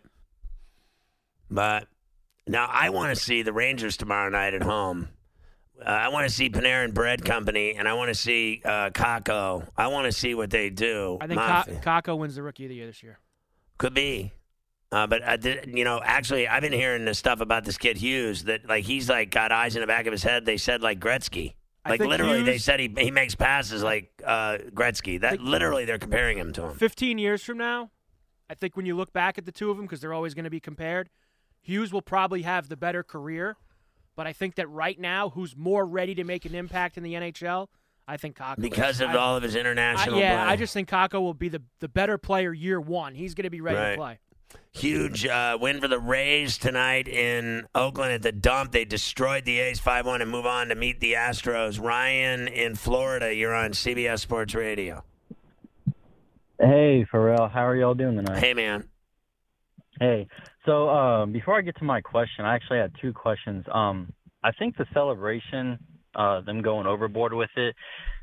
[1.50, 1.86] But
[2.46, 5.08] now I want to see the Rangers tomorrow night at home.
[5.80, 9.66] Uh, I want to see Panarin Bread Company, and I want to see uh, Kakko.
[9.76, 11.18] I want to see what they do.
[11.20, 11.40] I think.
[11.40, 13.18] Ka- Kakko wins the Rookie of the Year this year.
[13.78, 14.32] Could be.
[14.90, 17.98] Uh, but I did, you know, actually, I've been hearing this stuff about this kid
[17.98, 20.46] Hughes that like he's like got eyes in the back of his head.
[20.46, 21.54] They said like Gretzky,
[21.86, 25.20] like literally, they said he he makes passes like uh, Gretzky.
[25.20, 26.74] That literally, they're comparing him to him.
[26.74, 27.90] 15 years from now,
[28.48, 30.44] I think when you look back at the two of them, because they're always going
[30.44, 31.10] to be compared,
[31.60, 33.56] Hughes will probably have the better career.
[34.18, 37.14] But I think that right now, who's more ready to make an impact in the
[37.14, 37.68] NHL?
[38.08, 38.58] I think Kakko.
[38.58, 38.62] is.
[38.62, 40.52] Because of I- all of his I- international yeah, play.
[40.54, 43.14] I just think Kakko will be the, the better player year one.
[43.14, 43.90] He's going to be ready Right.
[43.92, 44.18] to play.
[44.72, 48.72] Huge uh, win for the Rays tonight in Oakland at the dump.
[48.72, 51.80] They destroyed the A's 5 1 and move on to meet the Astros.
[51.80, 55.04] Ryan in Florida, you're on CBS Sports Radio.
[56.58, 58.38] Hey, Ferrall, how are y'all doing tonight?
[58.40, 58.88] Hey, man.
[60.00, 60.26] Hey,
[60.68, 63.64] so um, before I get to my question, I actually had two questions.
[63.72, 64.12] Um,
[64.44, 65.78] I think the celebration,
[66.14, 67.74] uh, them going overboard with it,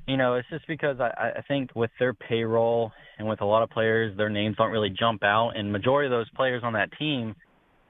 [0.07, 3.63] you know, it's just because I, I think with their payroll and with a lot
[3.63, 6.89] of players, their names don't really jump out, and majority of those players on that
[6.99, 7.35] team,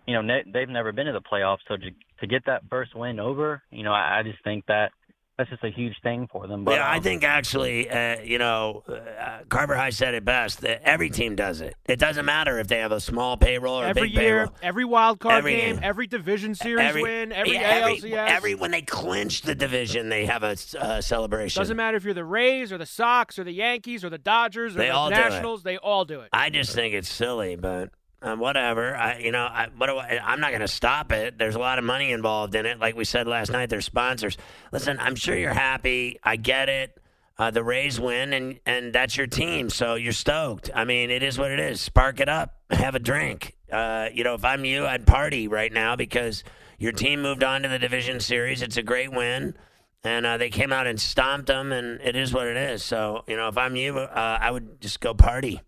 [0.07, 1.89] you know, ne- they've never been to the playoffs, so to,
[2.21, 4.91] to get that first win over, you know, I, I just think that
[5.37, 6.63] that's just a huge thing for them.
[6.63, 10.61] But yeah, I um, think actually, uh, you know, uh, Carver High said it best.
[10.61, 11.75] That every team does it.
[11.87, 14.55] It doesn't matter if they have a small payroll or a Every big year, payroll.
[14.63, 15.83] every wild card Every game, game.
[15.83, 18.29] every division series Every- win, every yeah, ALCS.
[18.29, 21.59] every when they clinch the division, they have a uh, celebration.
[21.59, 24.73] Doesn't matter if you're the Rays or the Sox or the Yankees or the Dodgers
[24.75, 25.19] or They the all do it.
[25.19, 25.63] Nationals.
[25.63, 26.29] They all do it.
[26.31, 27.89] I just think it's silly, but
[28.21, 28.95] um, whatever.
[28.95, 31.37] I, you know, I, what I, I'm not going to stop it.
[31.37, 32.79] There's a lot of money involved in it.
[32.79, 34.37] Like we said last night, there's sponsors.
[34.71, 36.19] Listen, I'm sure you're happy.
[36.23, 36.97] I get it.
[37.37, 40.69] Uh, the Rays win, and and that's your team, so you're stoked.
[40.73, 41.81] I mean, it is what it is.
[41.81, 43.57] Spark it up, have a drink.
[43.69, 46.45] Uh, you know, if I'm you, I'd party right now because
[46.79, 48.61] your team moved on to the division series.
[48.61, 49.55] It's a great win.
[50.03, 52.83] And uh, they came out and stomped them, and it is what it is.
[52.83, 55.61] So, you know, if I'm you, uh, I would just go party.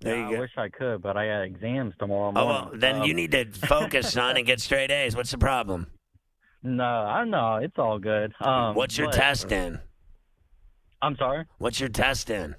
[0.00, 0.40] There I you go.
[0.40, 2.48] wish I could, but I got exams tomorrow Oh, morning.
[2.48, 5.14] well, then Um, you need to focus, son, and get straight A's.
[5.14, 5.88] What's the problem?
[6.62, 8.34] No, I know it's all good.
[8.40, 9.80] Um, What's your but- test in?
[11.02, 11.44] I'm sorry.
[11.58, 12.54] What's your test in?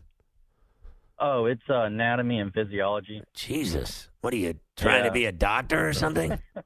[1.19, 3.21] Oh, it's uh, anatomy and physiology.
[3.35, 4.09] Jesus.
[4.21, 5.13] What are you, trying to Yeah.
[5.13, 6.39] be a doctor or something?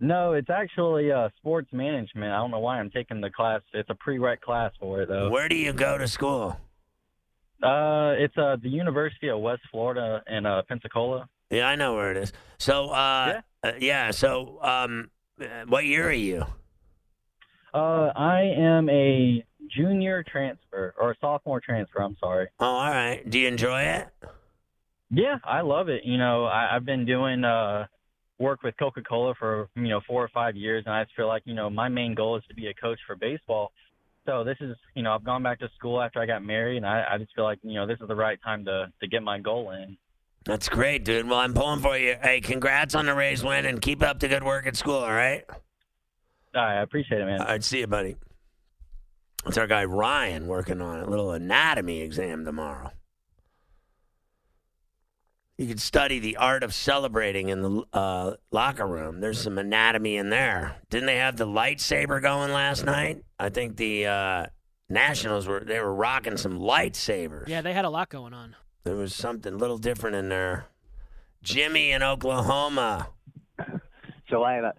[0.00, 2.30] No, it's actually uh, sports management.
[2.32, 3.62] I don't know why I'm taking the class.
[3.72, 5.30] It's a prereq class for it though.
[5.30, 6.58] Where do you go to school?
[7.64, 11.26] Uh, it's uh, the University of West Florida in uh, Pensacola.
[11.50, 12.32] Yeah, I know where it is.
[12.58, 16.44] So, uh, yeah, uh, yeah so, um, uh, what year are you?
[17.72, 22.02] Uh, I am a junior transfer or a sophomore transfer.
[22.02, 22.48] I'm sorry.
[22.60, 23.28] Oh, all right.
[23.28, 24.08] Do you enjoy it?
[25.10, 26.04] Yeah, I love it.
[26.04, 27.86] You know, I, I've been doing uh,
[28.38, 31.42] worked with Coca-Cola for you know four or five years, and I just feel like
[31.46, 33.72] you know my main goal is to be a coach for baseball.
[34.26, 36.86] So this is you know I've gone back to school after I got married, and
[36.86, 39.22] I, I just feel like you know this is the right time to to get
[39.22, 39.96] my goal in.
[40.44, 41.28] That's great, dude.
[41.28, 42.16] Well, I'm pulling for you.
[42.22, 44.96] Hey, congrats on the Rays win, and keep up the good work at school.
[44.96, 45.42] All right.
[45.48, 47.40] All right, I appreciate it, man.
[47.40, 48.16] All right, see you, buddy.
[49.46, 52.92] It's our guy Ryan working on a little anatomy exam tomorrow.
[55.56, 59.20] You could study the art of celebrating in the uh, locker room.
[59.20, 60.76] There's some anatomy in there.
[60.90, 63.22] Didn't they have the lightsaber going last night?
[63.38, 64.46] I think the uh,
[64.88, 67.48] Nationals were they were rocking some lightsabers.
[67.48, 68.56] Yeah, they had a lot going on.
[68.82, 70.66] There was something a little different in there.
[71.42, 73.08] Jimmy in Oklahoma.
[74.30, 74.74] So I had a,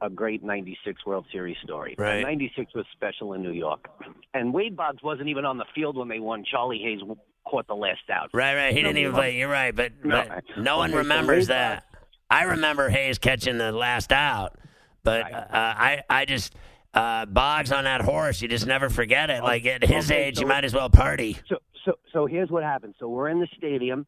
[0.00, 1.94] a great 96 World Series story.
[1.98, 2.22] Right.
[2.22, 3.86] 96 was special in New York.
[4.32, 6.44] And Wade Boggs wasn't even on the field when they won.
[6.48, 7.00] Charlie Hayes
[7.44, 8.30] caught the last out.
[8.32, 8.72] Right, right.
[8.72, 9.36] He didn't even play.
[9.36, 10.24] You're right, but, No.
[10.28, 11.84] but no one Okay, remembers Wade that.
[12.30, 14.56] I remember Hayes catching the last out,
[15.02, 16.54] but uh, I I just
[16.94, 18.40] uh, Boggs on that horse.
[18.42, 19.42] You just never forget it.
[19.42, 21.38] Like at his Okay, age, so- you might as well party.
[21.48, 22.94] So, so, so here's what happened.
[22.98, 24.06] So we're in the stadium,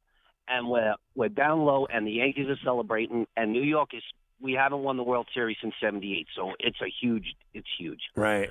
[0.48, 4.02] and we're we're down low, and the Yankees are celebrating, and New York is.
[4.40, 7.34] We haven't won the World Series since '78, so it's a huge.
[7.54, 8.00] It's huge.
[8.16, 8.50] Right.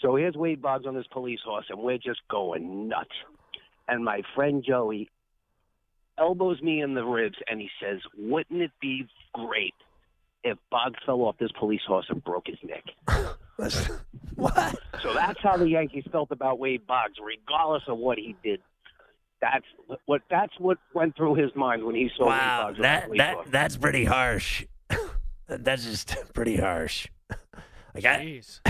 [0.00, 3.10] So here's Wade Boggs on this police horse, and we're just going nuts.
[3.92, 5.10] And my friend Joey
[6.18, 9.74] elbows me in the ribs, and he says, "Wouldn't it be great
[10.44, 12.84] if Boggs fell off this police horse and broke his neck?"
[14.36, 14.74] what?
[15.02, 18.60] So that's how the Yankees felt about Wade Boggs, regardless of what he did.
[19.42, 19.66] That's
[20.06, 23.34] what that's what went through his mind when he saw Wade Wow, Boggs That, that,
[23.34, 23.48] horse.
[23.50, 24.64] that's pretty harsh.
[25.48, 27.08] that's just pretty harsh.
[27.94, 28.60] Like I, Jeez.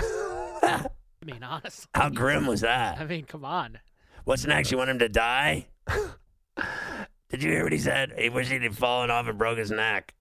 [0.65, 0.89] I
[1.25, 1.87] mean, honestly.
[1.95, 2.99] how grim was that?
[2.99, 3.79] I mean, come on.
[4.25, 4.71] What's next?
[4.71, 5.67] You want him to die?
[7.29, 8.13] Did you hear what he said?
[8.19, 10.15] He wished he'd fallen off and broke his neck.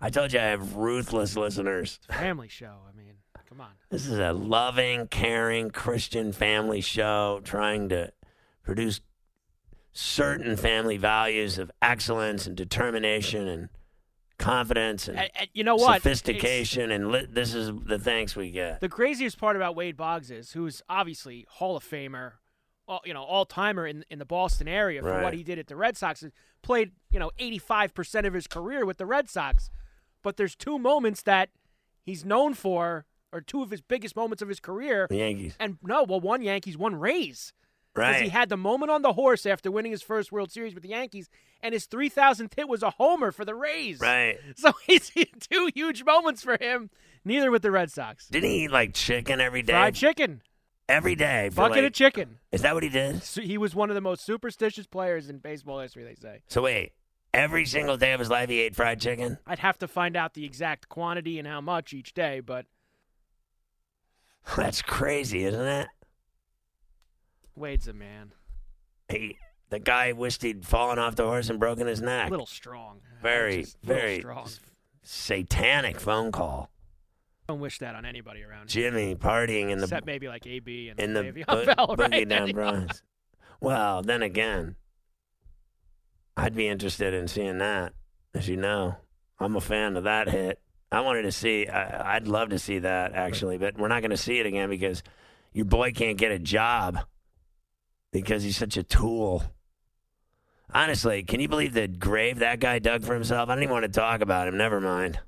[0.00, 1.98] I told you I have ruthless listeners.
[2.10, 2.76] Family show.
[2.88, 3.14] I mean,
[3.48, 3.70] come on.
[3.90, 8.12] This is a loving, caring Christian family show trying to
[8.62, 9.00] produce
[9.92, 13.68] certain family values of excellence and determination and
[14.38, 15.96] confidence and And- and you know what?
[15.96, 16.90] It's- sophistication.
[16.90, 18.80] And li- this is the thanks we get.
[18.80, 22.32] The craziest part about Wade Boggs is, who's obviously Hall of Famer,
[22.88, 25.22] all, you know, all timer in in the Boston area for Right.
[25.22, 26.22] what he did at the Red Sox.
[26.22, 29.70] and Played, you know, eighty five percent of his career with the Red Sox.
[30.22, 31.50] But there's two moments that
[32.02, 35.06] he's known for, or two of his biggest moments of his career.
[35.08, 35.54] The Yankees.
[35.60, 37.52] And no, well, one Yankees, one Rays.
[37.94, 38.22] Because Right.
[38.24, 40.90] he had the moment on the horse after winning his first World Series with the
[40.90, 41.30] Yankees,
[41.62, 44.00] and his 3,000th hit was a homer for the Rays.
[44.00, 44.38] Right.
[44.56, 46.90] So he's two huge moments for him.
[47.24, 48.28] Neither with the Red Sox.
[48.28, 49.72] Didn't he eat like chicken every day?
[49.72, 50.42] Fried chicken,
[50.88, 51.50] Every day.
[51.50, 52.38] For bucket like, of chicken.
[52.52, 53.22] Is that what he did?
[53.22, 56.04] So he was one of the most superstitious players in baseball history.
[56.04, 56.42] They say.
[56.48, 56.92] So wait,
[57.34, 59.38] every single day of his life he ate fried chicken?
[59.46, 62.66] I'd have to find out the exact quantity and how much each day, but
[64.56, 65.88] That's crazy, isn't it?
[67.54, 68.32] Wade's a man.
[69.08, 69.38] He,
[69.70, 72.28] the guy wished he'd fallen off the horse and broken his neck.
[72.28, 73.00] A little strong.
[73.22, 74.48] very, very strong.
[75.02, 76.70] satanic phone call.
[77.48, 78.70] Don't wish that on anybody around.
[78.70, 78.90] Here.
[78.90, 82.10] Jimmy partying in the Except maybe like AB and in the Le'Veon bo- Bell, boogie
[82.12, 82.28] right?
[82.28, 83.02] down Bronx.
[83.60, 84.76] Well, then again,
[86.36, 87.92] I'd be interested in seeing that.
[88.34, 88.96] As you know,
[89.38, 90.60] I'm a fan of that hit.
[90.92, 91.66] I wanted to see.
[91.68, 94.68] I, I'd love to see that actually, but we're not going to see it again
[94.68, 95.02] because
[95.52, 96.98] your boy can't get a job
[98.12, 99.42] because he's such a tool.
[100.74, 103.48] Honestly, can you believe the grave that guy dug for himself?
[103.48, 104.56] I don't even want to talk about him.
[104.58, 105.20] Never mind.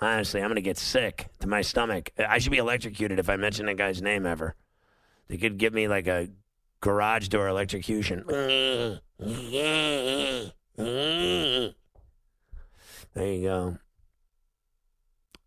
[0.00, 2.10] Honestly, I'm going to get sick to my stomach.
[2.18, 4.54] I should be electrocuted if I mention that guy's name ever.
[5.28, 6.28] They could give me like a
[6.80, 8.24] garage door electrocution.
[8.26, 9.00] There
[13.16, 13.78] you go.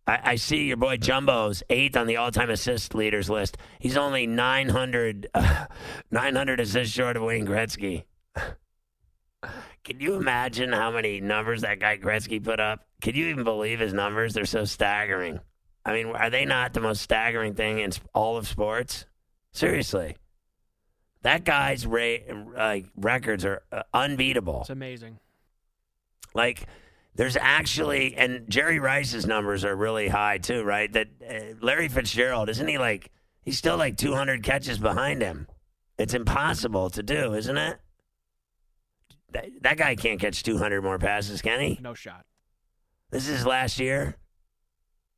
[0.06, 3.56] I, I see your boy Jumbo's eighth on the all-time assist leaders list.
[3.78, 5.66] He's only 900, uh,
[6.10, 8.04] 900 assists short of Wayne Gretzky.
[9.84, 12.86] Can you imagine how many numbers that guy Gretzky put up?
[13.00, 14.34] Can you even believe his numbers?
[14.34, 15.40] They're so staggering.
[15.84, 19.06] I mean, are they not the most staggering thing in all of sports?
[19.52, 20.16] Seriously,
[21.22, 24.60] that guy's like records are uh, unbeatable.
[24.60, 25.18] It's amazing.
[26.34, 26.66] Like,
[27.14, 30.92] there's actually, and Jerry Rice's numbers are really high too, right?
[30.92, 33.10] That uh, Larry Fitzgerald, isn't he like,
[33.42, 35.48] he's still like 200 catches behind him.
[35.98, 37.78] It's impossible to do, isn't it?
[39.32, 41.78] That, that guy can't catch 200 more passes, can he?
[41.80, 42.24] No shot.
[43.10, 44.16] This is his last year.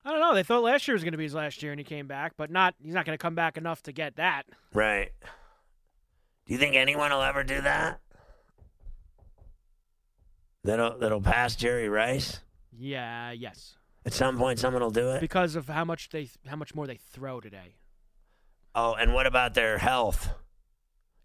[0.05, 0.35] I don't know.
[0.35, 2.33] They thought last year was going to be his last year, and he came back,
[2.37, 2.75] but not.
[2.83, 4.45] He's not going to come back enough to get that.
[4.75, 5.11] Right.
[6.47, 8.01] Do you think anyone will ever do that?
[10.65, 12.41] That'll that'll pass Jerry Rice?
[12.77, 13.77] Yeah, yes.
[14.05, 15.21] At some point, someone will do it.
[15.21, 17.77] Because of how much they how much more they throw today.
[18.75, 20.25] Oh, and what about their health?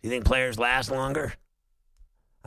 [0.01, 1.33] Do you think players last longer?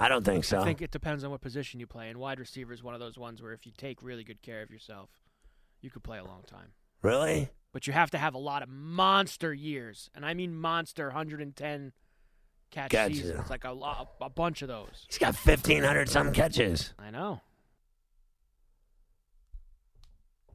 [0.00, 0.60] I don't think so.
[0.60, 2.08] I think it depends on what position you play.
[2.08, 4.62] And wide receiver is one of those ones where if you take really good care
[4.62, 5.10] of yourself,
[5.82, 6.72] you could play a long time.
[7.02, 7.50] really?
[7.72, 11.92] But you have to have a lot of monster years, and I mean monster 110
[12.70, 15.04] catch seasons, like a lot, a bunch of those.
[15.06, 16.94] He's got 1,500 some catches.
[16.98, 17.42] I know.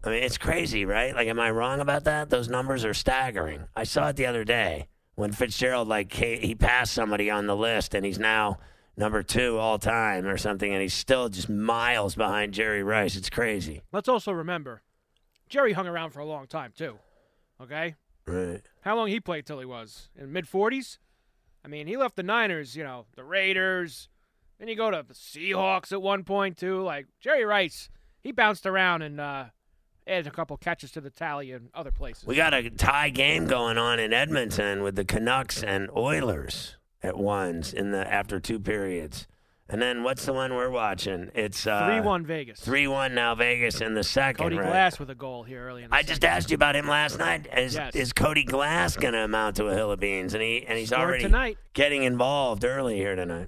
[0.03, 1.15] I mean, it's crazy, right?
[1.15, 2.29] Like, am I wrong about that?
[2.29, 3.63] Those numbers are staggering.
[3.75, 7.55] I saw it the other day when Fitzgerald, like, he, he passed somebody on the
[7.55, 8.59] list, and he's now
[8.97, 13.15] number two all time or something, and he's still just miles behind Jerry Rice.
[13.15, 13.81] It's crazy.
[13.91, 14.81] Let's also remember,
[15.49, 16.99] Jerry hung around for a long time too.
[17.61, 18.61] Okay, Right.
[18.81, 20.97] how long he played till he was in mid 40s?
[21.63, 24.09] I mean, he left the Niners, you know, the Raiders.
[24.59, 26.81] Then you go to the Seahawks at one point too.
[26.81, 27.89] Like Jerry Rice,
[28.21, 29.45] he bounced around and uh,
[30.07, 32.25] added a couple catches to the tally in other places.
[32.25, 36.75] We got a tie game going on in Edmonton with the Canucks and Oilers
[37.05, 39.27] at ones in the after two periods.
[39.67, 41.31] And then what's the one we're watching?
[41.33, 42.59] It's uh, Three one Vegas.
[42.59, 44.43] Three one now Vegas in the second.
[44.43, 44.67] Cody right?
[44.67, 47.17] Glass with a goal here early in the I just asked you about him last
[47.17, 47.47] night.
[47.57, 47.95] Is, Yes.
[47.95, 50.35] is Cody Glass going to amount to a hill of beans?
[50.35, 51.57] And he and he's Scored already tonight.
[51.73, 53.47] getting involved early here tonight.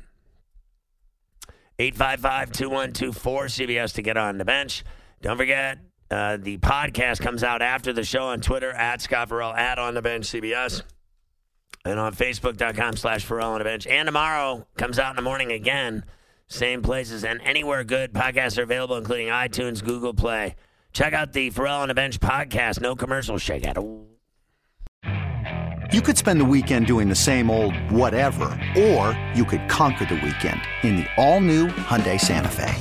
[1.80, 4.84] 855-2124 CBS to get on the bench.
[5.22, 5.78] Don't forget
[6.10, 9.94] uh, the podcast comes out after the show on Twitter at Scott Ferrall at on
[9.94, 10.82] the bench CBS
[11.88, 13.88] and on Facebook.com slash Ferrall on a bench.
[13.88, 16.04] And tomorrow comes out in the morning again,
[16.48, 20.56] same places and anywhere good podcasts are available, including iTunes, Google Play.
[20.94, 22.82] Check out the Ferrall on a Bench podcast.
[22.82, 23.78] No commercial shake out.
[25.94, 28.46] You could spend the weekend doing the same old whatever,
[28.78, 32.76] or you could conquer the weekend in the all-new Hyundai Santa Fe.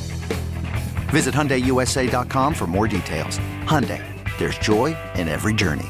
[1.10, 3.38] Visit HyundaiUSA.com for more details.
[3.62, 4.02] Hyundai,
[4.38, 5.86] there's joy in every journey.